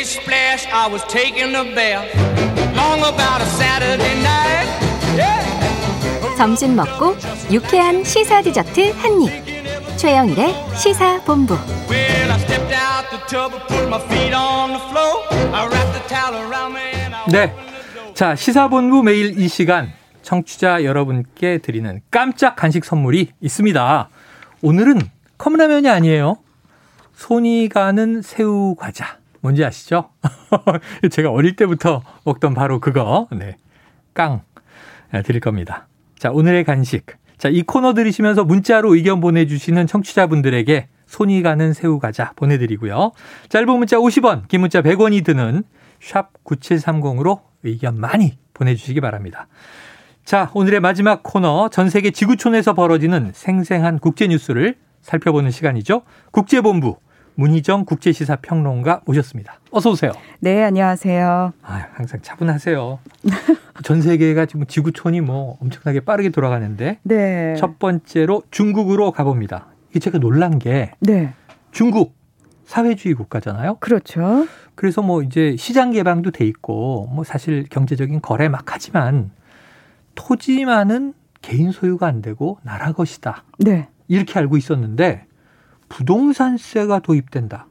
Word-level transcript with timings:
Splish 0.00 0.22
splash, 0.22 0.66
I 0.72 0.88
was 0.88 1.04
taking 1.08 1.54
a 1.54 1.64
bath. 1.74 2.08
Long 2.74 3.00
about 3.00 3.42
a 3.42 3.44
Saturday 3.44 4.16
night. 4.22 4.68
Yeah. 5.14 6.36
점심 6.38 6.74
먹고 6.74 7.16
유쾌한 7.52 8.02
시사 8.02 8.40
디저트 8.40 8.92
한 8.92 9.20
입. 9.20 9.98
최영일의 9.98 10.54
시사 10.74 11.20
본부. 11.24 11.52
Well, 11.90 12.32
I 12.32 12.38
stepped 12.38 12.72
out 12.72 13.10
the 13.10 13.20
tub 13.28 13.52
and 13.52 13.66
put 13.68 13.88
my 13.88 14.00
feet 14.08 14.34
on 14.34 14.70
the 14.70 14.80
floor. 14.88 15.22
I 15.52 15.68
wrapped 15.68 15.92
the 15.92 16.08
towel 16.08 16.48
around 16.48 16.72
me 16.74 16.80
and 16.94 17.14
I 17.14 17.26
네. 17.28 17.54
자, 18.14 18.34
시사본부 18.34 19.02
매일 19.02 19.38
이 19.38 19.48
시간 19.48 19.92
청취자 20.22 20.82
여러분께 20.82 21.58
드리는 21.58 22.00
깜짝 22.10 22.56
간식 22.56 22.86
선물이 22.86 23.32
있습니다. 23.42 24.08
오늘은 24.62 25.10
컵라면이 25.36 25.90
아니에요. 25.90 26.38
손이 27.16 27.68
가는 27.68 28.22
새우 28.22 28.74
과자. 28.76 29.19
뭔지 29.40 29.64
아시죠? 29.64 30.10
제가 31.10 31.30
어릴 31.30 31.56
때부터 31.56 32.02
먹던 32.24 32.54
바로 32.54 32.80
그거. 32.80 33.28
네. 33.32 33.56
깡 34.14 34.42
드릴 35.24 35.40
겁니다. 35.40 35.88
자, 36.18 36.30
오늘의 36.30 36.64
간식. 36.64 37.06
자, 37.38 37.48
이 37.48 37.62
코너 37.62 37.94
들으시면서 37.94 38.44
문자로 38.44 38.94
의견 38.94 39.20
보내주시는 39.20 39.86
청취자분들에게 39.86 40.88
손이 41.06 41.42
가는 41.42 41.72
새우 41.72 41.98
과자 41.98 42.32
보내드리고요. 42.36 43.12
짧은 43.48 43.68
문자 43.78 43.96
50원, 43.96 44.46
긴 44.48 44.60
문자 44.60 44.82
100원이 44.82 45.24
드는 45.24 45.64
샵 46.00 46.32
9730으로 46.44 47.40
의견 47.62 47.98
많이 47.98 48.38
보내주시기 48.54 49.00
바랍니다. 49.00 49.48
자, 50.24 50.50
오늘의 50.54 50.80
마지막 50.80 51.22
코너 51.22 51.68
전 51.70 51.90
세계 51.90 52.10
지구촌에서 52.10 52.74
벌어지는 52.74 53.32
생생한 53.34 53.98
국제 53.98 54.28
뉴스를 54.28 54.76
살펴보는 55.00 55.50
시간이죠. 55.50 56.02
국제본부 56.30 56.98
문희정 57.40 57.86
국제시사 57.86 58.36
평론가 58.36 59.00
모셨습니다. 59.06 59.60
어서 59.70 59.90
오세요. 59.90 60.12
네, 60.40 60.62
안녕하세요. 60.62 61.54
아, 61.62 61.86
항상 61.94 62.20
차분하세요. 62.20 62.98
전 63.82 64.02
세계가 64.02 64.44
지금 64.44 64.66
지구촌이 64.66 65.22
뭐 65.22 65.56
엄청나게 65.62 66.00
빠르게 66.00 66.28
돌아가는데 66.28 66.98
네. 67.02 67.54
첫 67.56 67.78
번째로 67.78 68.42
중국으로 68.50 69.12
가봅니다. 69.12 69.68
이게 69.88 70.00
제가 70.00 70.18
놀란 70.18 70.58
게 70.58 70.92
네. 71.00 71.32
중국 71.72 72.14
사회주의 72.66 73.14
국가잖아요. 73.14 73.76
그렇죠. 73.80 74.46
그래서 74.74 75.00
뭐 75.00 75.22
이제 75.22 75.56
시장 75.56 75.92
개방도 75.92 76.32
돼 76.32 76.44
있고 76.44 77.08
뭐 77.10 77.24
사실 77.24 77.64
경제적인 77.70 78.20
거래 78.20 78.50
막 78.50 78.64
하지만 78.66 79.30
토지만은 80.14 81.14
개인 81.40 81.72
소유가 81.72 82.06
안 82.06 82.20
되고 82.20 82.58
나라 82.62 82.92
것이다. 82.92 83.44
네. 83.60 83.88
이렇게 84.08 84.38
알고 84.38 84.58
있었는데 84.58 85.24
부동산세가 85.90 87.00
도입된다. 87.00 87.66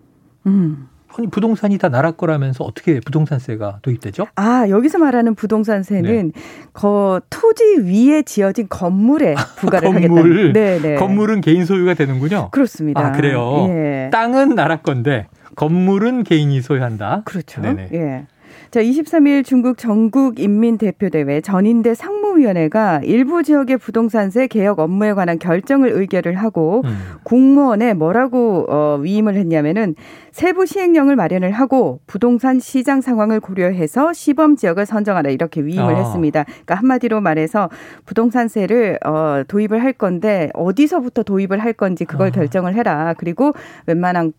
음. 0.45 0.88
아니 1.17 1.28
부동산이 1.28 1.80
다 1.80 1.89
나라 1.89 2.12
거라면서 2.12 2.64
어떻게 2.64 3.00
부동산세가 3.00 3.80
도입되죠? 3.81 4.28
아, 4.36 4.67
여기서 4.70 5.00
말하는 5.00 5.34
부동산세는 5.34 6.34
거 6.72 7.20
토지 7.31 7.64
위에 7.81 8.22
지어진 8.22 8.67
건물에 8.70 9.34
부과를 9.58 9.92
건물. 9.92 10.52
하겠다. 10.52 10.59
네, 10.59 10.80
네. 10.80 10.95
건물은 10.95 11.42
개인 11.42 11.66
소유가 11.66 11.95
되는군요. 11.95 12.50
그렇습니다. 12.52 13.02
아, 13.08 13.12
그래요? 13.12 13.66
예. 13.70 14.09
땅은 14.12 14.53
나라 14.53 14.78
건데 14.81 15.28
건물은 15.56 16.23
개인이 16.25 16.62
소유한다. 16.62 17.23
그렇죠. 17.25 17.62
네네. 17.62 17.90
예. 17.94 18.28
자, 18.72 18.84
23일 18.84 19.44
중국 19.44 19.80
전국인민대표대회 19.80 21.42
전인대 21.42 21.95
상무위원회가 21.95 23.02
일부 23.03 23.42
지역의 23.42 23.80
부동산세 23.80 24.45
개혁 24.45 24.78
업무에 24.78 25.14
관한 25.14 25.39
결정을 25.39 25.89
의결을 25.92 26.36
하고 26.36 26.84
음. 26.86 26.97
공무원에 27.23 27.95
뭐라고 27.95 28.67
어, 28.70 29.00
위임을 29.02 29.36
했냐면은 29.36 29.95
세부 30.31 30.67
시행령을 30.67 31.16
마련을 31.16 31.52
하고 31.52 32.00
부동산 32.06 32.59
시장 32.59 33.02
상황을 33.02 33.40
고려해서 33.40 34.14
시범 34.14 34.56
지역을 34.56 34.86
선정하라 34.86 35.31
이렇게 35.31 35.62
위임을 35.62 35.95
아. 35.95 35.97
했습니다. 35.97 36.44
그러니까 36.44 36.75
한마디로 36.75 37.22
말해서 37.22 37.70
부동산세를 38.06 39.00
어, 39.03 39.44
도입을 39.47 39.81
할 39.81 39.94
건데 39.94 40.52
어디서부터 40.53 41.24
도입을 41.24 41.58
할 41.58 41.74
건지 41.74 42.06
그걸 42.06 42.28
아. 42.28 42.31
결정을 42.31 42.75
해라. 42.75 43.16
그리고 43.18 43.53
웬만한 43.88 44.34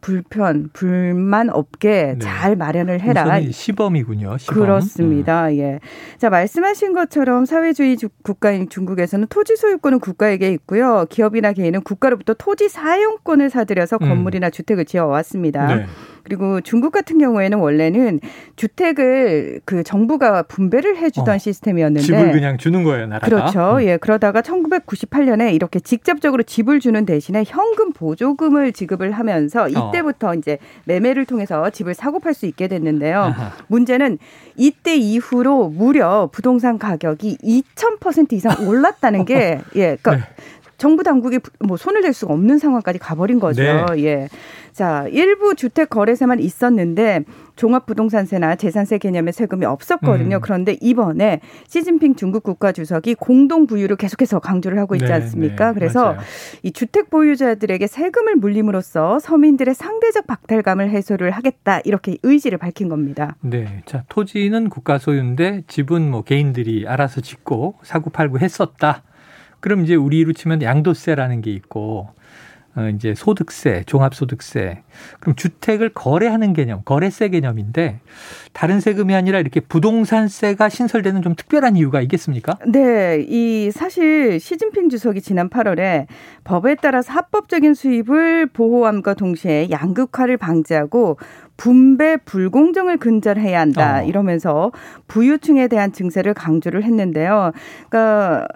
불편 0.00 0.70
불만 0.72 1.48
없게 1.50 2.14
네. 2.14 2.18
잘 2.18 2.56
마련을 2.56 3.00
해라. 3.00 3.24
시범이군요. 3.72 4.38
시범. 4.38 4.54
그렇습니다. 4.54 5.48
음. 5.48 5.56
예. 5.58 5.80
자, 6.16 6.30
말씀하신 6.30 6.94
것처럼 6.94 7.44
사회주의 7.44 7.96
주- 7.96 8.08
국가인 8.22 8.68
중국에서는 8.68 9.26
토지 9.28 9.56
소유권은 9.56 10.00
국가에게 10.00 10.50
있고요. 10.52 11.04
기업이나 11.10 11.52
개인은 11.52 11.82
국가로부터 11.82 12.34
토지 12.34 12.68
사용권을 12.68 13.50
사들여서 13.50 13.98
음. 14.02 14.08
건물이나 14.08 14.50
주택을 14.50 14.84
지어 14.86 15.06
왔습니다. 15.06 15.74
네. 15.76 15.86
그리고 16.28 16.60
중국 16.60 16.92
같은 16.92 17.18
경우에는 17.18 17.58
원래는 17.58 18.20
주택을 18.56 19.60
그 19.64 19.82
정부가 19.82 20.42
분배를 20.42 20.98
해주던 20.98 21.36
어, 21.36 21.38
시스템이었는데 21.38 22.04
집을 22.04 22.32
그냥 22.32 22.58
주는 22.58 22.84
거예요, 22.84 23.06
나라가. 23.06 23.26
그렇죠. 23.26 23.76
음. 23.76 23.82
예. 23.84 23.96
그러다가 23.96 24.42
1998년에 24.42 25.54
이렇게 25.54 25.80
직접적으로 25.80 26.42
집을 26.42 26.80
주는 26.80 27.06
대신에 27.06 27.44
현금 27.46 27.94
보조금을 27.94 28.72
지급을 28.72 29.12
하면서 29.12 29.62
어. 29.62 29.68
이때부터 29.68 30.34
이제 30.34 30.58
매매를 30.84 31.24
통해서 31.24 31.70
집을 31.70 31.94
사고 31.94 32.20
팔 32.20 32.34
수 32.34 32.44
있게 32.44 32.68
됐는데요. 32.68 33.20
아하. 33.20 33.52
문제는 33.68 34.18
이때 34.54 34.96
이후로 34.96 35.70
무려 35.70 36.28
부동산 36.30 36.78
가격이 36.78 37.38
2,000% 37.42 38.34
이상 38.34 38.68
올랐다는 38.68 39.24
게 39.24 39.60
예. 39.76 39.96
그러니까 39.96 40.16
네. 40.16 40.22
정부 40.78 41.02
당국이 41.02 41.40
뭐 41.58 41.76
손을 41.76 42.02
댈 42.02 42.12
수가 42.12 42.32
없는 42.32 42.58
상황까지 42.58 43.00
가버린 43.00 43.40
거죠. 43.40 43.62
네. 43.62 43.84
예. 44.04 44.28
자, 44.72 45.06
일부 45.10 45.56
주택 45.56 45.90
거래세만 45.90 46.38
있었는데 46.38 47.24
종합부동산세나 47.56 48.54
재산세 48.54 48.98
개념의 48.98 49.32
세금이 49.32 49.66
없었거든요. 49.66 50.36
음. 50.36 50.40
그런데 50.40 50.76
이번에 50.80 51.40
시진핑 51.66 52.14
중국 52.14 52.44
국가 52.44 52.70
주석이 52.70 53.16
공동 53.16 53.66
부유를 53.66 53.96
계속해서 53.96 54.38
강조를 54.38 54.78
하고 54.78 54.94
있지 54.94 55.06
네, 55.06 55.14
않습니까? 55.14 55.68
네, 55.68 55.74
그래서 55.74 56.12
맞아요. 56.12 56.20
이 56.62 56.70
주택 56.70 57.10
보유자들에게 57.10 57.84
세금을 57.88 58.36
물림으로써 58.36 59.18
서민들의 59.18 59.74
상대적 59.74 60.28
박탈감을 60.28 60.90
해소를 60.90 61.32
하겠다 61.32 61.80
이렇게 61.80 62.18
의지를 62.22 62.58
밝힌 62.58 62.88
겁니다. 62.88 63.34
네. 63.40 63.82
자, 63.84 64.04
토지는 64.08 64.68
국가 64.68 64.98
소유인데 64.98 65.64
집은 65.66 66.08
뭐 66.08 66.22
개인들이 66.22 66.86
알아서 66.86 67.20
짓고 67.20 67.74
사고 67.82 68.10
팔고 68.10 68.38
했었다. 68.38 69.02
그럼 69.60 69.84
이제 69.84 69.94
우리로 69.94 70.32
치면 70.32 70.62
양도세라는 70.62 71.40
게 71.40 71.52
있고 71.52 72.08
어 72.78 72.88
이제 72.90 73.14
소득세, 73.16 73.82
종합소득세. 73.86 74.82
그럼 75.18 75.34
주택을 75.34 75.88
거래하는 75.88 76.52
개념, 76.52 76.82
거래세 76.84 77.28
개념인데 77.30 77.98
다른 78.52 78.78
세금이 78.78 79.14
아니라 79.14 79.40
이렇게 79.40 79.58
부동산세가 79.58 80.68
신설되는 80.68 81.22
좀 81.22 81.34
특별한 81.34 81.76
이유가 81.76 82.00
있겠습니까? 82.02 82.56
네, 82.68 83.24
이 83.26 83.72
사실 83.72 84.38
시진핑 84.38 84.90
주석이 84.90 85.22
지난 85.22 85.48
8월에 85.48 86.06
법에 86.44 86.76
따라서 86.76 87.12
합법적인 87.14 87.74
수입을 87.74 88.46
보호함과 88.46 89.14
동시에 89.14 89.70
양극화를 89.70 90.36
방지하고 90.36 91.18
분배 91.56 92.16
불공정을 92.16 92.98
근절해야 92.98 93.58
한다 93.58 94.00
어. 94.00 94.04
이러면서 94.04 94.70
부유층에 95.08 95.66
대한 95.66 95.92
증세를 95.92 96.34
강조를 96.34 96.84
했는데요. 96.84 97.50
그러니까 97.88 98.46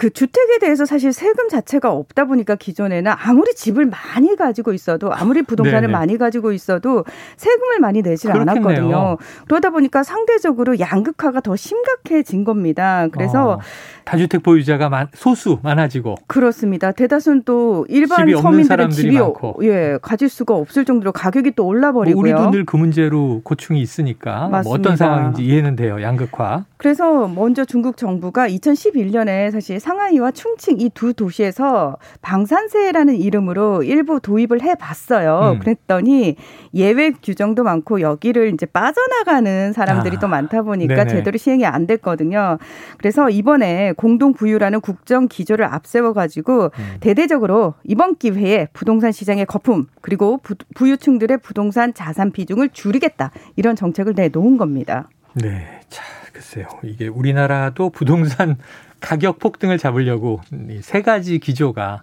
그 0.00 0.08
주택에 0.08 0.58
대해서 0.60 0.86
사실 0.86 1.12
세금 1.12 1.50
자체가 1.50 1.92
없다 1.92 2.24
보니까 2.24 2.54
기존에는 2.54 3.12
아무리 3.18 3.52
집을 3.54 3.84
많이 3.84 4.34
가지고 4.34 4.72
있어도 4.72 5.12
아무리 5.12 5.42
부동산을 5.42 5.82
네네. 5.82 5.92
많이 5.92 6.16
가지고 6.16 6.52
있어도 6.52 7.04
세금을 7.36 7.80
많이 7.80 8.00
내질 8.00 8.32
그렇겠네요. 8.32 8.64
않았거든요. 8.66 9.18
그러다 9.46 9.68
보니까 9.68 10.02
상대적으로 10.02 10.78
양극화가 10.80 11.42
더 11.42 11.54
심각해진 11.54 12.44
겁니다. 12.44 13.08
그래서 13.12 13.50
어, 13.50 13.60
다주택 14.06 14.42
보유자가 14.42 14.88
많- 14.88 15.08
소수 15.12 15.58
많아지고 15.62 16.14
그렇습니다. 16.28 16.92
대다수는 16.92 17.42
또 17.44 17.84
일반 17.90 18.26
서민들은 18.34 18.88
집이 18.88 19.18
많고. 19.18 19.58
예 19.64 19.98
가질 20.00 20.30
수가 20.30 20.54
없을 20.54 20.86
정도로 20.86 21.12
가격이 21.12 21.50
또 21.56 21.66
올라 21.66 21.92
뭐 21.92 22.04
버리고요. 22.04 22.20
우리도 22.22 22.50
늘 22.52 22.64
그 22.64 22.76
문제로 22.78 23.42
고충이 23.44 23.82
있으니까 23.82 24.48
뭐 24.48 24.62
어떤. 24.72 24.96
상황인지 24.96 25.44
이해는 25.44 25.76
돼요. 25.76 26.00
양극화. 26.00 26.64
그래서 26.78 27.28
먼저 27.28 27.66
중국 27.66 27.98
정부가 27.98 28.48
2011년에 28.48 29.50
사실 29.50 29.78
상하이와 29.90 30.30
충칭 30.30 30.80
이 30.80 30.90
두 30.90 31.14
도시에서 31.14 31.96
방산세라는 32.20 33.14
이름으로 33.16 33.82
일부 33.82 34.20
도입을 34.20 34.60
해봤어요. 34.60 35.52
음. 35.54 35.58
그랬더니 35.60 36.36
예외 36.74 37.10
규정도 37.10 37.62
많고 37.62 38.00
여기를 38.00 38.52
이제 38.52 38.66
빠져나가는 38.66 39.72
사람들이 39.72 40.16
아, 40.16 40.20
또 40.20 40.28
많다 40.28 40.62
보니까 40.62 40.94
네네. 40.94 41.08
제대로 41.08 41.38
시행이 41.38 41.64
안 41.64 41.86
됐거든요. 41.86 42.58
그래서 42.98 43.30
이번에 43.30 43.92
공동 43.96 44.34
부유라는 44.34 44.80
국정 44.80 45.26
기조를 45.28 45.64
앞세워 45.64 46.12
가지고 46.12 46.64
음. 46.78 46.96
대대적으로 47.00 47.74
이번 47.84 48.16
기회에 48.16 48.68
부동산 48.72 49.12
시장의 49.12 49.46
거품 49.46 49.86
그리고 50.02 50.38
부, 50.38 50.54
부유층들의 50.74 51.38
부동산 51.38 51.94
자산 51.94 52.30
비중을 52.30 52.70
줄이겠다 52.70 53.30
이런 53.56 53.74
정책을 53.76 54.14
내놓은 54.14 54.56
겁니다. 54.58 55.08
네. 55.34 55.80
자, 55.88 56.02
글쎄요. 56.32 56.66
이게 56.82 57.08
우리나라도 57.08 57.90
부동산 57.90 58.56
가격 59.00 59.38
폭등을 59.38 59.78
잡으려고 59.78 60.40
이 60.68 60.80
세 60.82 61.02
가지 61.02 61.38
기조가 61.38 62.02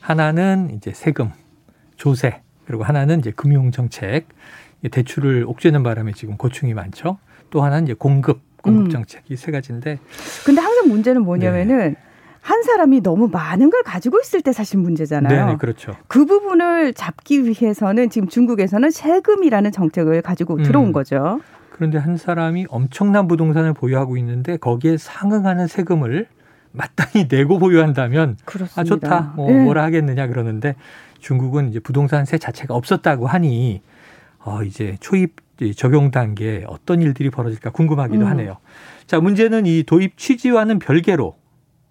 하나는 0.00 0.70
이제 0.76 0.92
세금, 0.94 1.30
조세, 1.96 2.40
그리고 2.66 2.84
하나는 2.84 3.18
이제 3.18 3.30
금융 3.32 3.70
정책 3.70 4.26
대출을 4.90 5.44
옥죄는 5.46 5.82
바람에 5.82 6.12
지금 6.12 6.36
고충이 6.36 6.74
많죠. 6.74 7.18
또 7.50 7.62
하나는 7.62 7.84
이제 7.84 7.94
공급 7.94 8.40
공급 8.62 8.86
음. 8.86 8.90
정책 8.90 9.22
이세 9.30 9.50
가지인데 9.52 9.98
근데 10.44 10.60
항상 10.60 10.88
문제는 10.88 11.22
뭐냐면은 11.22 11.94
한 12.40 12.62
사람이 12.62 13.00
너무 13.02 13.28
많은 13.28 13.70
걸 13.70 13.82
가지고 13.82 14.20
있을 14.20 14.40
때 14.40 14.52
사실 14.52 14.78
문제잖아요. 14.78 15.46
네, 15.46 15.52
네, 15.52 15.56
그렇죠. 15.58 15.96
그 16.06 16.26
부분을 16.26 16.94
잡기 16.94 17.44
위해서는 17.44 18.08
지금 18.10 18.28
중국에서는 18.28 18.90
세금이라는 18.90 19.72
정책을 19.72 20.22
가지고 20.22 20.54
음. 20.54 20.62
들어온 20.62 20.92
거죠. 20.92 21.40
그런데 21.70 21.98
한 21.98 22.16
사람이 22.16 22.66
엄청난 22.68 23.26
부동산을 23.26 23.72
보유하고 23.74 24.16
있는데 24.18 24.56
거기에 24.56 24.96
상응하는 24.96 25.66
세금을 25.66 26.28
마땅히 26.76 27.26
내고 27.28 27.58
보유한다면 27.58 28.36
그렇습니다. 28.44 28.80
아 28.80 28.84
좋다 28.84 29.32
뭐 29.36 29.50
예. 29.50 29.62
뭐라 29.64 29.82
하겠느냐 29.84 30.26
그러는데 30.26 30.76
중국은 31.20 31.70
이제 31.70 31.80
부동산세 31.80 32.38
자체가 32.38 32.74
없었다고 32.74 33.26
하니 33.26 33.82
어 34.40 34.62
이제 34.62 34.96
초입 35.00 35.36
적용 35.74 36.10
단계에 36.10 36.64
어떤 36.66 37.00
일들이 37.00 37.30
벌어질까 37.30 37.70
궁금하기도 37.70 38.24
음. 38.24 38.30
하네요. 38.30 38.58
자 39.06 39.20
문제는 39.20 39.66
이 39.66 39.82
도입 39.84 40.18
취지와는 40.18 40.78
별개로 40.78 41.36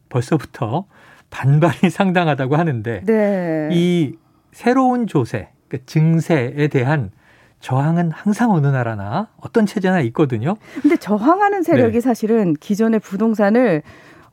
벌써부터 0.09 0.85
반발이 1.31 1.89
상당하다고 1.91 2.55
하는데 2.55 3.01
네. 3.05 3.69
이 3.71 4.15
새로운 4.51 5.07
조세, 5.07 5.49
그 5.67 5.85
증세에 5.85 6.67
대한 6.67 7.11
저항은 7.59 8.11
항상 8.11 8.51
어느 8.51 8.67
나라나 8.67 9.29
어떤 9.41 9.65
체제나 9.65 9.99
있거든요. 10.01 10.55
근데 10.81 10.95
저항하는 10.97 11.63
세력이 11.63 11.93
네. 11.93 11.99
사실은 12.01 12.53
기존의 12.53 12.99
부동산을 12.99 13.81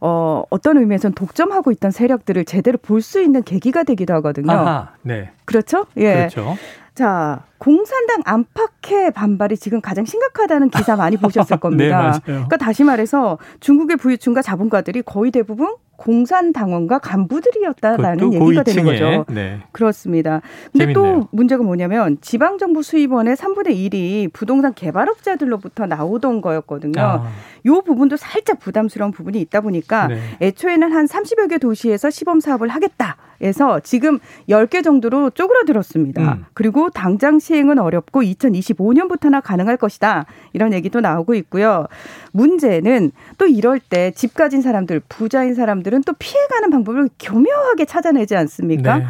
어, 0.05 0.43
어떤 0.51 0.79
의미에서는 0.79 1.15
독점하고 1.15 1.71
있던 1.71 1.93
세력들을 1.93 2.45
제대로 2.45 2.77
볼 2.77 3.01
수 3.03 3.21
있는 3.23 3.43
계기가 3.45 3.85
되기도 3.85 4.15
하거든요. 4.15 4.51
아하, 4.53 4.89
네, 5.03 5.31
그렇죠? 5.45 5.87
예. 5.97 6.15
그렇죠. 6.15 6.57
자, 6.95 7.45
공산당 7.59 8.21
안팎의 8.25 9.13
반발이 9.13 9.57
지금 9.57 9.81
가장 9.81 10.05
심각하다는 10.05 10.71
기사 10.71 10.97
많이 10.97 11.17
보셨을 11.17 11.57
겁니다. 11.61 12.13
네. 12.13 12.21
그러니까 12.33 12.57
다시 12.57 12.83
말해서 12.85 13.39
중국의 13.61 13.97
부유층과 13.97 14.43
자본가들이 14.43 15.03
거의 15.03 15.31
대부분 15.31 15.75
공산당원과 16.03 16.99
간부들이었다라는 16.99 18.33
얘기가 18.35 18.63
되는 18.65 18.85
고위층에, 18.85 19.09
거죠. 19.09 19.33
네. 19.33 19.61
그렇습니다. 19.71 20.43
근데 20.73 20.87
재밌네요. 20.87 20.95
또 20.95 21.29
문제가 21.31 21.63
뭐냐면 21.63 22.19
지방 22.21 22.59
정부 22.59 22.83
수입원의 22.83 23.37
3분의 23.37 23.69
1이 23.69 24.33
부동산 24.33 24.75
개발업자들로부터 24.75 25.87
나오던 25.87 26.41
거였거든요. 26.41 27.01
아, 27.01 27.29
요 27.67 27.81
부분도 27.83 28.17
살짝 28.17 28.59
부담스러운 28.59 29.13
부분이 29.13 29.41
있다 29.43 29.61
보니까 29.61 30.09
네. 30.09 30.19
애초에는 30.41 30.93
한 30.93 31.07
30여 31.07 31.49
개 31.49 31.59
도시에서 31.59 32.11
시범 32.11 32.41
사업을 32.41 32.69
하겠다. 32.69 33.17
해서 33.43 33.81
지금 33.81 34.19
10개 34.49 34.83
정도로 34.85 35.31
쪼그라들었습니다. 35.31 36.23
음. 36.35 36.45
그리고 36.55 36.91
당장 36.91 37.39
시행은 37.39 37.79
어렵고 37.79 38.23
2025년부터나 38.23 39.43
가능할 39.43 39.77
것이다. 39.77 40.27
이런 40.53 40.73
얘기도 40.73 41.01
나오고 41.01 41.35
있고요. 41.35 41.87
문제는 42.33 43.13
또 43.39 43.47
이럴 43.47 43.79
때 43.81 44.13
집 44.15 44.35
가진 44.35 44.63
사람들, 44.63 45.01
부자인 45.09 45.55
사람들은 45.55 46.03
또 46.05 46.13
피해가는 46.19 46.71
방법을 46.71 47.09
교묘하게 47.19 47.85
찾아내지 47.87 48.37
않습니까? 48.37 48.99
네. 48.99 49.05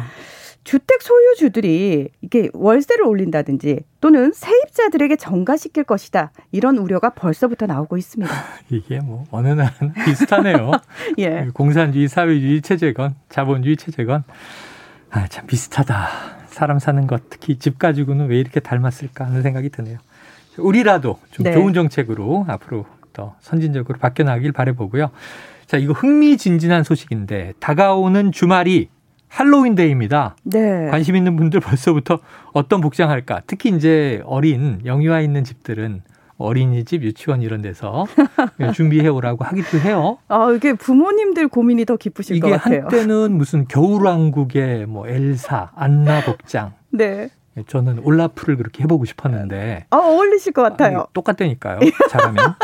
주택 0.63 1.01
소유주들이 1.01 2.09
이게 2.21 2.49
월세를 2.53 3.05
올린다든지 3.05 3.81
또는 3.99 4.31
세입자들에게 4.33 5.17
전가시킬 5.17 5.83
것이다. 5.83 6.31
이런 6.51 6.77
우려가 6.77 7.09
벌써부터 7.09 7.65
나오고 7.65 7.97
있습니다. 7.97 8.33
이게 8.69 8.99
뭐 8.99 9.25
어느 9.31 9.49
날은 9.49 9.93
비슷하네요. 10.05 10.71
예. 11.19 11.47
공산주의, 11.53 12.07
사회주의 12.07 12.61
체제건 12.61 13.15
자본주의 13.29 13.75
체제건 13.77 14.23
아, 15.11 15.27
참 15.27 15.45
비슷하다. 15.45 16.07
사람 16.47 16.79
사는 16.79 17.05
것 17.07 17.29
특히 17.29 17.57
집 17.57 17.79
가지고는 17.79 18.27
왜 18.27 18.39
이렇게 18.39 18.59
닮았을까 18.59 19.25
하는 19.25 19.41
생각이 19.41 19.69
드네요. 19.69 19.97
우리라도 20.57 21.19
좀 21.31 21.45
네. 21.45 21.53
좋은 21.53 21.73
정책으로 21.73 22.45
앞으로 22.47 22.85
더 23.11 23.35
선진적으로 23.41 23.97
바뀌어 23.99 24.25
나가길 24.25 24.51
바라보고요. 24.51 25.11
자, 25.65 25.77
이거 25.77 25.93
흥미진진한 25.93 26.83
소식인데 26.83 27.53
다가오는 27.59 28.31
주말이 28.31 28.89
할로윈데이입니다. 29.33 30.35
네. 30.43 30.89
관심 30.91 31.15
있는 31.15 31.35
분들 31.35 31.59
벌써부터 31.59 32.19
어떤 32.53 32.81
복장 32.81 33.09
할까? 33.09 33.41
특히 33.47 33.69
이제 33.69 34.21
어린 34.25 34.81
영유아 34.85 35.21
있는 35.21 35.43
집들은 35.43 36.03
어린이집, 36.37 37.03
유치원 37.03 37.41
이런 37.41 37.61
데서 37.61 38.05
준비해 38.75 39.07
오라고 39.07 39.43
하기도 39.43 39.79
해요. 39.79 40.17
아, 40.27 40.51
이게 40.51 40.73
부모님들 40.73 41.47
고민이 41.47 41.85
더 41.85 41.95
깊으실 41.97 42.39
것 42.39 42.47
이게 42.47 42.57
같아요. 42.57 42.81
한때는 42.83 43.31
무슨 43.35 43.67
겨울왕국의 43.67 44.85
뭐 44.85 45.07
엘사, 45.07 45.71
안나 45.75 46.23
복장. 46.25 46.73
네. 46.91 47.29
저는 47.67 47.99
올라프를 47.99 48.57
그렇게 48.57 48.83
해보고 48.83 49.05
싶었는데 49.05 49.85
아, 49.91 49.97
어울리실 49.97 50.53
것 50.53 50.63
같아요. 50.63 50.97
아니, 50.97 51.05
똑같다니까요. 51.13 51.79
잘하면. 52.09 52.55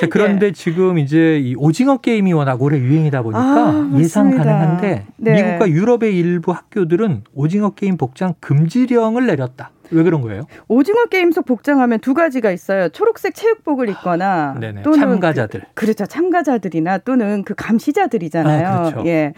자, 0.00 0.06
그런데 0.10 0.52
지금 0.52 0.98
이제 0.98 1.38
이 1.38 1.54
오징어 1.56 1.96
게임이 1.98 2.32
워낙 2.32 2.60
오래 2.60 2.78
유행이다 2.78 3.22
보니까 3.22 3.40
아, 3.40 3.90
예상. 3.96 4.36
가능한데 4.36 5.06
네. 5.16 5.34
미국과 5.34 5.68
유럽의 5.70 6.16
일부 6.16 6.52
학교들은 6.52 7.24
오징어 7.34 7.70
게임 7.70 7.96
복장 7.96 8.34
금지령을 8.40 9.26
내렸다. 9.26 9.70
왜 9.90 10.02
그런 10.02 10.20
거예요? 10.20 10.46
오징어 10.68 11.06
게임 11.06 11.32
속 11.32 11.44
복장하면 11.44 12.00
두 12.00 12.14
가지가 12.14 12.50
있어요. 12.50 12.88
초록색 12.88 13.34
체육복을 13.34 13.88
입거나 13.88 14.56
네네. 14.60 14.82
또는 14.82 14.98
참가자들. 14.98 15.60
그, 15.74 15.86
그렇죠. 15.86 16.06
참가자들이나 16.06 16.98
또는 16.98 17.44
그 17.44 17.54
감시자들이잖아요. 17.54 18.66
아, 18.66 18.90
그렇죠. 18.90 19.08
예. 19.08 19.32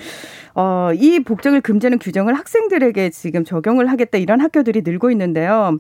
어, 0.55 0.91
이 0.95 1.21
복장을 1.21 1.61
금지하는 1.61 1.99
규정을 1.99 2.35
학생들에게 2.35 3.11
지금 3.11 3.45
적용을 3.45 3.91
하겠다 3.91 4.19
이런 4.19 4.41
학교들이 4.41 4.83
늘고 4.85 5.11
있는데요. 5.11 5.79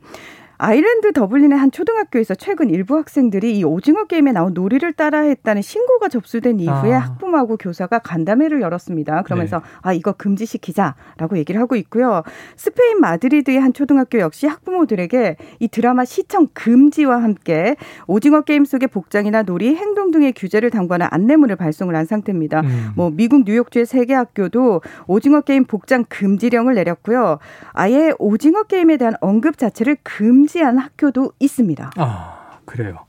아일랜드 0.60 1.12
더블린의 1.12 1.56
한 1.56 1.70
초등학교에서 1.70 2.34
최근 2.34 2.68
일부 2.68 2.96
학생들이 2.96 3.58
이 3.58 3.62
오징어 3.62 4.06
게임에 4.06 4.32
나온 4.32 4.54
놀이를 4.54 4.92
따라했다는 4.92 5.62
신고가 5.62 6.08
접수된 6.08 6.58
이후에 6.58 6.94
아. 6.94 6.98
학부모하고 6.98 7.56
교사가 7.58 8.00
간담회를 8.00 8.60
열었습니다. 8.60 9.22
그러면서 9.22 9.58
네. 9.58 9.64
아 9.82 9.92
이거 9.92 10.12
금지시키자라고 10.12 11.38
얘기를 11.38 11.60
하고 11.60 11.76
있고요. 11.76 12.24
스페인 12.56 13.00
마드리드의 13.00 13.60
한 13.60 13.72
초등학교 13.72 14.18
역시 14.18 14.48
학부모들에게 14.48 15.36
이 15.60 15.68
드라마 15.68 16.04
시청 16.04 16.48
금지와 16.52 17.22
함께 17.22 17.76
오징어 18.08 18.40
게임 18.40 18.64
속의 18.64 18.88
복장이나 18.88 19.44
놀이, 19.44 19.76
행동 19.76 20.10
등의 20.10 20.32
규제를 20.32 20.70
당부하는 20.70 21.06
안내문을 21.10 21.54
발송을 21.54 21.94
한 21.94 22.04
상태입니다. 22.04 22.62
음. 22.62 22.88
뭐 22.96 23.10
미국 23.10 23.44
뉴욕주의 23.44 23.86
세 23.86 24.08
개 24.08 24.14
학교도 24.14 24.80
오징어 25.06 25.42
게임 25.42 25.66
복장 25.66 26.04
금지령을 26.08 26.74
내렸고요. 26.74 27.38
아예 27.74 28.10
오징어 28.18 28.62
게임에 28.62 28.96
대한 28.96 29.14
언급 29.20 29.58
자체를 29.58 29.98
금지 30.02 30.47
한 30.56 30.78
학교도 30.78 31.32
있습니다. 31.38 31.90
아, 31.96 32.58
그래요. 32.64 33.06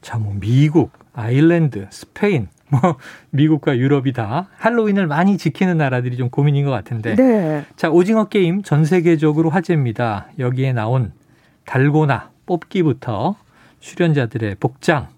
자, 0.00 0.18
뭐 0.18 0.34
미국, 0.38 0.90
아일랜드, 1.14 1.86
스페인, 1.90 2.48
뭐 2.68 2.80
미국과 3.30 3.76
유럽이 3.76 4.12
다 4.12 4.48
할로윈을 4.56 5.06
많이 5.06 5.38
지키는 5.38 5.78
나라들이 5.78 6.16
좀 6.16 6.30
고민인 6.30 6.64
것 6.64 6.70
같은데. 6.70 7.14
네. 7.14 7.64
자, 7.76 7.90
오징어 7.90 8.24
게임 8.24 8.62
전 8.62 8.84
세계적으로 8.84 9.50
화제입니다. 9.50 10.28
여기에 10.38 10.72
나온 10.72 11.12
달고나 11.64 12.30
뽑기부터 12.46 13.36
출연자들의 13.80 14.56
복장 14.56 15.08
뭐 15.08 15.11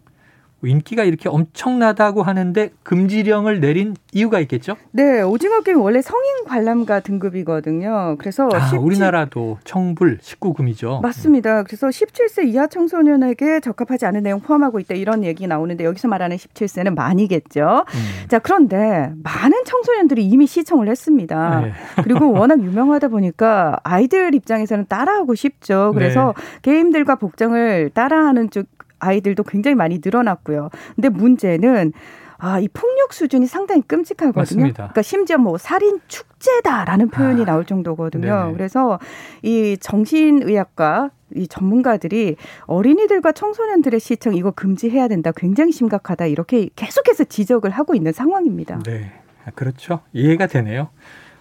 인기가 0.67 1.05
이렇게 1.05 1.29
엄청나다고 1.29 2.23
하는데 2.23 2.71
금지령을 2.83 3.61
내린 3.61 3.95
이유가 4.13 4.41
있겠죠? 4.41 4.77
네, 4.93 5.23
오징어 5.23 5.61
게임 5.61 5.81
원래 5.81 6.03
성인 6.03 6.45
관람가 6.47 7.01
등급이거든요. 7.01 8.17
그래서 8.19 8.49
아, 8.53 8.61
17 8.61 8.79
우리나라도 8.79 9.59
청불 9.65 10.19
19금이죠. 10.19 11.03
맞습니다. 11.03 11.63
그래서 11.65 11.89
17세 11.89 12.47
이하 12.47 12.67
청소년에게 12.67 13.61
적합하지 13.61 14.07
않은 14.07 14.23
내용 14.23 14.41
포함하고 14.41 14.81
있다 14.81 14.95
이런 14.95 15.25
얘기 15.25 15.47
나오는데 15.47 15.85
여기서 15.85 16.09
말하는 16.09 16.37
17세는 16.37 16.95
만이겠죠. 16.95 17.85
음. 17.87 18.29
자, 18.29 18.39
그런데 18.39 19.11
많은 19.23 19.65
청소년들이 19.65 20.25
이미 20.25 20.47
시청을 20.47 20.89
했습니다. 20.89 21.61
네. 21.61 21.73
그리고 22.03 22.33
워낙 22.33 22.61
유명하다 22.61 23.09
보니까 23.09 23.79
아이들 23.83 24.35
입장에서는 24.35 24.87
따라하고 24.89 25.35
싶죠. 25.35 25.93
그래서 25.95 26.35
네. 26.37 26.73
게임들과 26.73 27.17
복장을 27.17 27.91
따라하는 27.95 28.51
쪽 28.51 28.67
아이들도 29.05 29.43
굉장히 29.45 29.75
많이 29.75 30.01
늘어났고요. 30.03 30.71
근데 30.95 31.09
문제는 31.09 31.93
아, 32.39 32.59
이 32.59 32.69
폭력 32.69 33.13
수준이 33.13 33.47
상당히 33.47 33.81
끔찍하거든요. 33.83 34.41
맞습니다. 34.41 34.75
그러니까 34.75 35.03
심지어 35.03 35.39
뭐 35.39 35.57
살인 35.57 36.01
축제다라는 36.09 37.09
표현이 37.09 37.43
아, 37.43 37.45
나올 37.45 37.65
정도거든요. 37.65 38.43
네네. 38.45 38.53
그래서 38.53 38.99
이 39.43 39.77
정신의학과 39.81 41.11
이 41.35 41.49
전문가들이 41.49 42.37
어린이들과 42.67 43.33
청소년들의 43.33 43.99
시청 44.01 44.35
이거 44.35 44.51
금지해야 44.51 45.09
된다. 45.09 45.33
굉장히 45.35 45.73
심각하다. 45.73 46.27
이렇게 46.27 46.69
계속해서 46.77 47.25
지적을 47.25 47.71
하고 47.71 47.95
있는 47.95 48.13
상황입니다. 48.13 48.81
네. 48.85 49.13
아, 49.47 49.51
그렇죠. 49.55 50.01
이해가 50.13 50.47
되네요. 50.47 50.89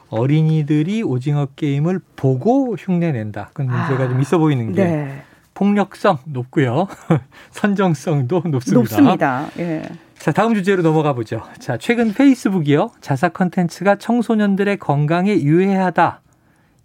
어린이들이 0.10 1.02
오징어 1.04 1.48
게임을 1.56 2.00
보고 2.16 2.76
흉내 2.78 3.12
낸다. 3.12 3.50
그건 3.54 3.68
문제가 3.68 4.04
아, 4.04 4.08
좀 4.08 4.22
있어 4.22 4.38
보이는 4.38 4.72
게 4.74 4.84
네. 4.84 5.24
폭력성 5.54 6.20
높고요. 6.26 6.88
선정성도 7.52 8.44
높습니다. 8.46 8.80
높습니다. 8.80 9.48
예. 9.60 9.84
자, 10.18 10.32
다음 10.32 10.54
주제로 10.54 10.82
넘어가 10.82 11.14
보죠. 11.14 11.42
자, 11.60 11.78
최근 11.78 12.14
페이스북이요. 12.14 12.92
자사 13.02 13.30
컨텐츠가 13.30 13.98
청소년들의 13.98 14.78
건강에 14.78 15.34
유해하다. 15.34 16.22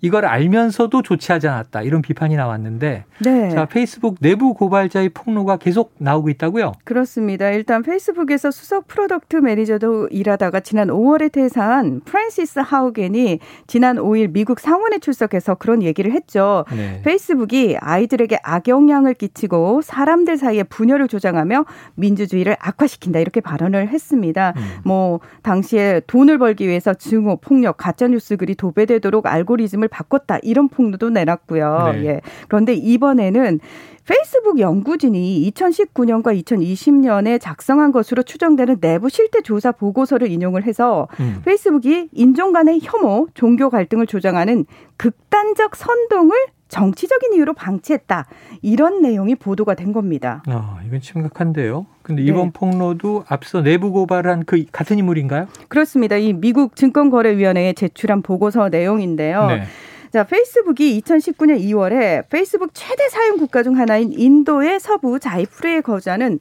이걸 0.00 0.24
알면서도 0.26 1.02
조치하지 1.02 1.48
않았다. 1.48 1.82
이런 1.82 2.02
비판이 2.02 2.36
나왔는데 2.36 3.04
네. 3.24 3.50
자, 3.50 3.64
페이스북 3.64 4.16
내부 4.20 4.54
고발자의 4.54 5.08
폭로가 5.10 5.56
계속 5.56 5.92
나오고 5.98 6.28
있다고요? 6.30 6.72
그렇습니다. 6.84 7.50
일단 7.50 7.82
페이스북에서 7.82 8.50
수석 8.50 8.86
product 8.86 9.36
매니저로 9.36 10.08
일하다가 10.10 10.60
지난 10.60 10.88
5월에 10.88 11.32
퇴사한 11.32 12.02
프란시스 12.04 12.60
하우겐이 12.60 13.40
지난 13.66 13.96
5일 13.96 14.30
미국 14.30 14.60
상원에 14.60 14.98
출석해서 14.98 15.56
그런 15.56 15.82
얘기를 15.82 16.12
했죠. 16.12 16.64
네. 16.70 17.02
페이스북이 17.04 17.76
아이들에게 17.80 18.38
악영향을 18.42 19.14
끼치고 19.14 19.82
사람들 19.82 20.36
사이에 20.36 20.62
분열을 20.62 21.08
조장하며 21.08 21.64
민주주의를 21.96 22.56
악화시킨다 22.60 23.18
이렇게 23.18 23.40
발언을 23.40 23.88
했습니다. 23.88 24.54
음. 24.56 24.62
뭐 24.84 25.20
당시에 25.42 26.02
돈을 26.06 26.38
벌기 26.38 26.68
위해서 26.68 26.94
증오, 26.94 27.36
폭력, 27.36 27.76
가짜 27.78 28.06
뉴스 28.06 28.36
글이 28.36 28.54
도배되도록 28.54 29.26
알고리즘을 29.26 29.87
바꿨다 29.88 30.38
이런 30.42 30.68
폭로도 30.68 31.10
내놨고요. 31.10 31.92
네. 31.94 32.04
예. 32.06 32.20
그런데 32.48 32.74
이번에는 32.74 33.60
페이스북 34.08 34.58
연구진이 34.58 35.52
2019년과 35.52 36.42
2020년에 36.42 37.38
작성한 37.38 37.92
것으로 37.92 38.22
추정되는 38.22 38.80
내부 38.80 39.10
실태 39.10 39.42
조사 39.42 39.70
보고서를 39.70 40.30
인용을 40.30 40.64
해서 40.64 41.08
음. 41.20 41.42
페이스북이 41.44 42.08
인종 42.12 42.54
간의 42.54 42.80
혐오, 42.82 43.28
종교 43.34 43.68
갈등을 43.68 44.06
조장하는 44.06 44.64
극단적 44.96 45.76
선동을 45.76 46.34
정치적인 46.68 47.34
이유로 47.34 47.54
방치했다. 47.54 48.26
이런 48.62 49.02
내용이 49.02 49.34
보도가 49.34 49.74
된 49.74 49.92
겁니다. 49.92 50.42
아, 50.46 50.78
이건 50.86 51.00
심각한데요. 51.00 51.86
근데 52.02 52.22
네. 52.22 52.28
이번 52.28 52.52
폭로도 52.52 53.24
앞서 53.28 53.62
내부 53.62 53.90
고발한 53.92 54.44
그 54.44 54.64
같은 54.70 54.98
인물인가요? 54.98 55.48
그렇습니다. 55.68 56.16
이 56.16 56.32
미국 56.32 56.76
증권거래위원회에 56.76 57.72
제출한 57.72 58.22
보고서 58.22 58.68
내용인데요. 58.68 59.46
네. 59.46 59.62
자, 60.10 60.24
페이스북이 60.24 61.00
2019년 61.02 61.60
2월에 61.60 62.28
페이스북 62.30 62.70
최대 62.72 63.08
사용 63.08 63.36
국가 63.36 63.62
중 63.62 63.76
하나인 63.78 64.12
인도의 64.12 64.80
서부 64.80 65.18
자이푸르에 65.18 65.82
거주하는 65.82 66.38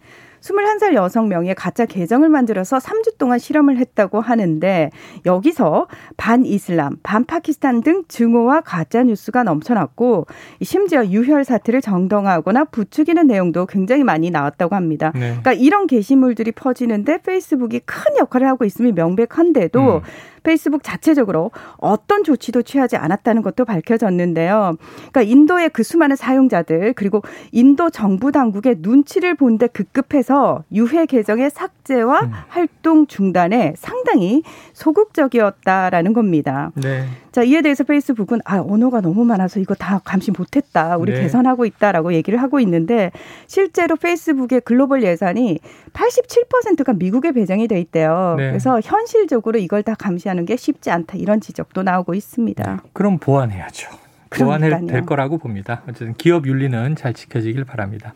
21살 0.47 0.93
여성 0.93 1.27
명의 1.27 1.53
가짜 1.55 1.85
계정을 1.85 2.29
만들어서 2.29 2.77
3주 2.77 3.17
동안 3.17 3.39
실험을 3.39 3.77
했다고 3.77 4.21
하는데 4.21 4.89
여기서 5.25 5.87
반 6.15 6.45
이슬람, 6.45 6.97
반 7.03 7.25
파키스탄 7.25 7.81
등 7.81 8.03
증오와 8.07 8.61
가짜 8.61 9.03
뉴스가 9.03 9.43
넘쳐났고 9.43 10.25
심지어 10.61 11.05
유혈 11.05 11.43
사태를 11.43 11.81
정당화하거나 11.81 12.65
부추기는 12.65 13.27
내용도 13.27 13.65
굉장히 13.65 14.03
많이 14.03 14.31
나왔다고 14.31 14.75
합니다. 14.75 15.11
네. 15.13 15.19
그러니까 15.19 15.53
이런 15.53 15.87
게시물들이 15.87 16.51
퍼지는데 16.51 17.21
페이스북이 17.21 17.81
큰 17.85 18.17
역할을 18.17 18.47
하고 18.47 18.65
있음이 18.65 18.93
명백한데도 18.93 19.97
음. 19.97 20.01
페이스북 20.43 20.81
자체적으로 20.81 21.51
어떤 21.77 22.23
조치도 22.23 22.61
취하지 22.61 22.95
않았다는 22.95 23.41
것도 23.41 23.65
밝혀졌는데요. 23.65 24.77
그러니까 25.11 25.21
인도의 25.21 25.71
그 25.71 25.83
수많은 25.83 26.15
사용자들 26.15 26.93
그리고 26.93 27.21
인도 27.51 27.89
정부 27.89 28.31
당국의 28.31 28.77
눈치를 28.79 29.35
본데 29.35 29.67
급급해서 29.67 30.36
유해 30.71 31.05
계정의 31.05 31.49
삭제와 31.49 32.21
음. 32.21 32.31
활동 32.47 33.07
중단에 33.07 33.73
상당히 33.77 34.43
소극적이었다라는 34.73 36.13
겁니다. 36.13 36.71
네. 36.75 37.05
자, 37.31 37.43
이에 37.43 37.61
대해서 37.61 37.83
페이스북은 37.83 38.39
아, 38.45 38.63
언어가 38.67 39.01
너무 39.01 39.23
많아서 39.25 39.59
이거 39.59 39.75
다 39.75 39.99
감시 40.03 40.31
못 40.31 40.55
했다. 40.55 40.97
우리 40.97 41.13
네. 41.13 41.21
개선하고 41.21 41.65
있다라고 41.65 42.13
얘기를 42.13 42.41
하고 42.41 42.59
있는데 42.59 43.11
실제로 43.45 43.95
페이스북의 43.95 44.61
글로벌 44.61 45.03
예산이 45.03 45.59
87%가 45.93 46.93
미국에 46.93 47.31
배정이 47.31 47.67
돼 47.67 47.79
있대요. 47.79 48.35
네. 48.37 48.49
그래서 48.49 48.79
현실적으로 48.83 49.59
이걸 49.59 49.83
다 49.83 49.95
감시하는 49.95 50.45
게 50.45 50.55
쉽지 50.55 50.89
않다. 50.89 51.17
이런 51.17 51.41
지적도 51.41 51.83
나오고 51.83 52.13
있습니다. 52.13 52.83
그럼 52.93 53.17
보완해야죠. 53.19 53.89
보완해 54.29 54.67
그러니까요. 54.67 54.91
될 54.91 55.05
거라고 55.05 55.37
봅니다. 55.37 55.81
어쨌든 55.83 56.13
기업 56.15 56.47
윤리는 56.47 56.95
잘 56.95 57.13
지켜지길 57.13 57.63
바랍니다. 57.65 58.13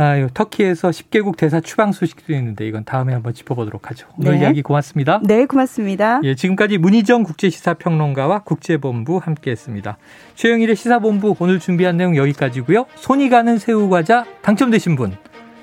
아, 0.00 0.16
이 0.16 0.28
터키에서 0.32 0.90
10개국 0.90 1.36
대사 1.36 1.60
추방 1.60 1.90
소식도 1.90 2.32
있는데 2.32 2.66
이건 2.68 2.84
다음에 2.84 3.12
한번 3.12 3.34
짚어보도록 3.34 3.90
하죠. 3.90 4.06
오늘 4.16 4.34
네. 4.34 4.42
이야기 4.42 4.62
고맙습니다. 4.62 5.20
네, 5.24 5.44
고맙습니다. 5.44 6.20
예, 6.22 6.36
지금까지 6.36 6.78
문희정 6.78 7.24
국제시사평론가와 7.24 8.44
국제본부 8.44 9.18
함께했습니다. 9.18 9.98
최영일의 10.36 10.76
시사본부 10.76 11.34
오늘 11.40 11.58
준비한 11.58 11.96
내용 11.96 12.16
여기까지고요. 12.16 12.86
손이 12.94 13.28
가는 13.28 13.58
새우과자 13.58 14.24
당첨되신 14.42 14.94
분 14.94 15.16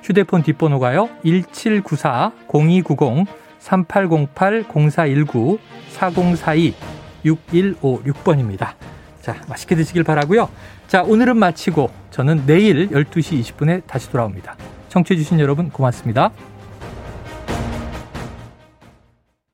휴대폰 0.03 0.43
뒷번호가요. 0.43 1.09
1794 1.23 2.33
0290 2.49 3.27
3808 3.59 4.65
0419 4.67 5.59
4042 5.93 6.75
6156번입니다. 7.23 8.73
자, 9.21 9.35
맛있게 9.47 9.75
드시길 9.75 10.03
바라고요. 10.03 10.49
자, 10.87 11.01
오늘은 11.01 11.37
마치고 11.37 11.89
저는 12.11 12.43
내일 12.45 12.89
12시 12.89 13.41
20분에 13.41 13.81
다시 13.87 14.09
돌아옵니다. 14.11 14.55
청취해주신 14.89 15.39
여러분 15.39 15.69
고맙습니다. 15.69 16.31